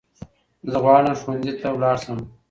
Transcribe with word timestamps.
زه 0.71 0.77
غواړم 0.83 1.15
ښونځي 1.21 1.53
ته 1.59 1.67
لاړشم 1.81 2.19